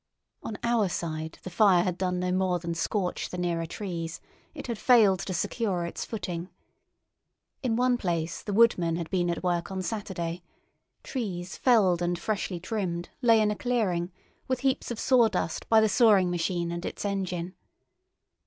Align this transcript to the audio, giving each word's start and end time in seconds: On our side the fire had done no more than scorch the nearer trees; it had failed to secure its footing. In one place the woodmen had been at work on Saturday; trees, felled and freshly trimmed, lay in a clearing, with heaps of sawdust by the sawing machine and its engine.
On 0.41 0.57
our 0.63 0.89
side 0.89 1.37
the 1.43 1.51
fire 1.51 1.83
had 1.83 1.95
done 1.95 2.19
no 2.21 2.31
more 2.31 2.57
than 2.57 2.73
scorch 2.73 3.29
the 3.29 3.37
nearer 3.37 3.67
trees; 3.67 4.19
it 4.55 4.65
had 4.65 4.79
failed 4.79 5.19
to 5.19 5.31
secure 5.35 5.85
its 5.85 6.05
footing. 6.05 6.49
In 7.61 7.75
one 7.75 7.99
place 7.99 8.41
the 8.41 8.51
woodmen 8.51 8.95
had 8.95 9.11
been 9.11 9.29
at 9.29 9.43
work 9.43 9.69
on 9.69 9.83
Saturday; 9.83 10.41
trees, 11.03 11.55
felled 11.55 12.01
and 12.01 12.17
freshly 12.17 12.59
trimmed, 12.59 13.09
lay 13.21 13.39
in 13.39 13.51
a 13.51 13.55
clearing, 13.55 14.11
with 14.47 14.61
heaps 14.61 14.89
of 14.89 14.99
sawdust 14.99 15.69
by 15.69 15.79
the 15.79 15.87
sawing 15.87 16.31
machine 16.31 16.71
and 16.71 16.83
its 16.83 17.05
engine. 17.05 17.53